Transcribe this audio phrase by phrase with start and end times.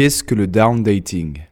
[0.00, 1.49] Qu'est-ce que le down dating?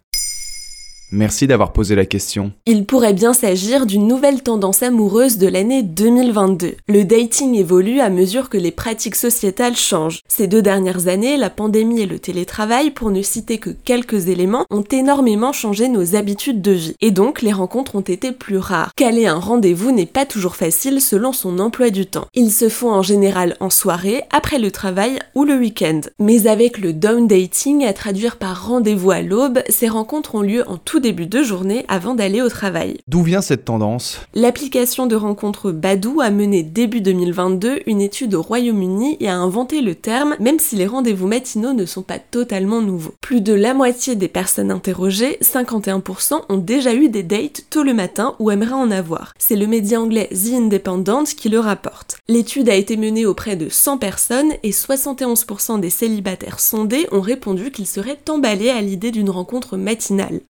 [1.10, 2.52] Merci d'avoir posé la question.
[2.66, 6.74] Il pourrait bien s'agir d'une nouvelle tendance amoureuse de l'année 2022.
[6.86, 10.20] Le dating évolue à mesure que les pratiques sociétales changent.
[10.28, 14.66] Ces deux dernières années, la pandémie et le télétravail, pour ne citer que quelques éléments,
[14.68, 16.94] ont énormément changé nos habitudes de vie.
[17.00, 18.92] Et donc, les rencontres ont été plus rares.
[18.94, 22.26] Caler un rendez-vous n'est pas toujours facile selon son emploi du temps.
[22.34, 26.02] Ils se font en général en soirée, après le travail ou le week-end.
[26.18, 30.68] Mais avec le down dating, à traduire par rendez-vous à l'aube, ces rencontres ont lieu
[30.68, 32.98] en tout début de journée avant d'aller au travail.
[33.08, 34.20] D'où vient cette tendance?
[34.34, 39.80] L'application de rencontre Badou a mené début 2022 une étude au Royaume-Uni et a inventé
[39.80, 43.14] le terme, même si les rendez-vous matinaux ne sont pas totalement nouveaux.
[43.20, 47.94] Plus de la moitié des personnes interrogées, 51%, ont déjà eu des dates tôt le
[47.94, 49.34] matin ou aimeraient en avoir.
[49.38, 52.18] C'est le média anglais The Independent qui le rapporte.
[52.28, 57.70] L'étude a été menée auprès de 100 personnes et 71% des célibataires sondés ont répondu
[57.70, 60.40] qu'ils seraient emballés à l'idée d'une rencontre matinale.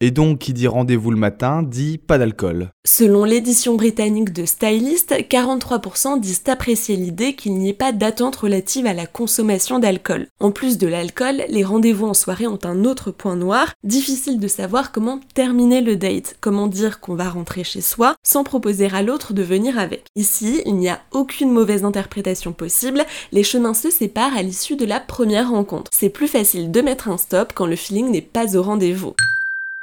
[0.00, 2.70] Et donc, qui dit rendez-vous le matin, dit pas d'alcool.
[2.86, 8.86] Selon l'édition britannique de Stylist, 43% disent apprécier l'idée qu'il n'y ait pas d'attente relative
[8.86, 10.28] à la consommation d'alcool.
[10.38, 14.46] En plus de l'alcool, les rendez-vous en soirée ont un autre point noir, difficile de
[14.46, 19.02] savoir comment terminer le date, comment dire qu'on va rentrer chez soi sans proposer à
[19.02, 20.04] l'autre de venir avec.
[20.14, 24.86] Ici, il n'y a aucune mauvaise interprétation possible, les chemins se séparent à l'issue de
[24.86, 25.90] la première rencontre.
[25.92, 29.14] C'est plus facile de mettre un stop quand le feeling n'est pas au rendez-vous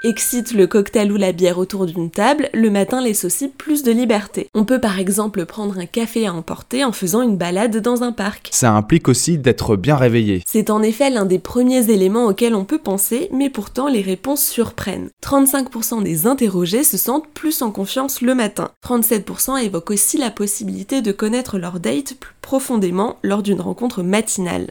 [0.06, 3.92] excite le cocktail ou la bière autour d'une table, le matin laisse aussi plus de
[3.92, 4.48] liberté.
[4.54, 8.12] On peut par exemple prendre un café à emporter en faisant une balade dans un
[8.12, 8.50] parc.
[8.52, 10.44] Ça implique aussi d'être bien réveillé.
[10.46, 14.46] C'est en effet l'un des premiers éléments auxquels on peut penser, mais pourtant les réponses
[14.46, 15.10] surprennent.
[15.24, 18.70] 35% des interrogés se sentent plus en confiance le matin.
[18.86, 24.68] 37% évoquent aussi la possibilité de connaître leur date plus profondément lors d'une rencontre matinale.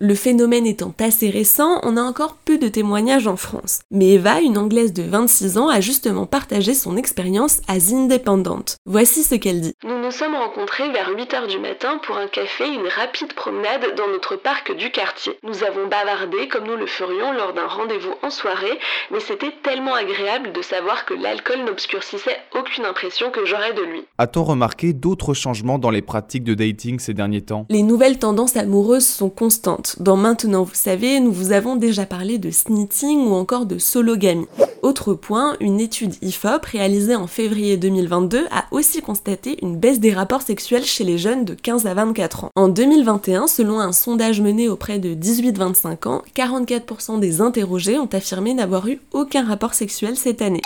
[0.00, 3.80] Le phénomène étant assez récent, on a encore peu de témoignages en France.
[3.90, 8.76] Mais Eva, une Anglaise de 26 ans, a justement partagé son expérience à Independent.
[8.86, 9.74] Voici ce qu'elle dit.
[9.82, 13.96] Nous nous sommes rencontrés vers 8h du matin pour un café et une rapide promenade
[13.96, 15.32] dans notre parc du quartier.
[15.42, 18.78] Nous avons bavardé comme nous le ferions lors d'un rendez-vous en soirée,
[19.10, 24.04] mais c'était tellement agréable de savoir que l'alcool n'obscurcissait aucune impression que j'aurais de lui.
[24.18, 27.66] A-t-on remarqué d'autres changements dans les pratiques de dating ces derniers temps?
[27.68, 29.87] Les nouvelles tendances amoureuses sont constantes.
[29.98, 34.46] Dans Maintenant, vous savez, nous vous avons déjà parlé de snitting ou encore de sologamie.
[34.82, 40.12] Autre point, une étude IFOP réalisée en février 2022 a aussi constaté une baisse des
[40.12, 42.50] rapports sexuels chez les jeunes de 15 à 24 ans.
[42.54, 48.54] En 2021, selon un sondage mené auprès de 18-25 ans, 44% des interrogés ont affirmé
[48.54, 50.62] n'avoir eu aucun rapport sexuel cette année.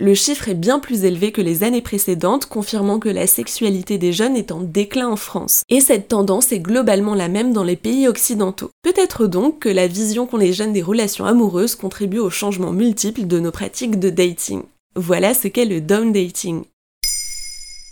[0.00, 4.12] Le chiffre est bien plus élevé que les années précédentes, confirmant que la sexualité des
[4.12, 5.62] jeunes est en déclin en France.
[5.68, 8.70] Et cette tendance est globalement la même dans les pays occidentaux.
[8.82, 13.28] Peut-être donc que la vision qu'ont les jeunes des relations amoureuses contribue aux changements multiples
[13.28, 14.62] de nos pratiques de dating.
[14.96, 16.64] Voilà ce qu'est le down dating.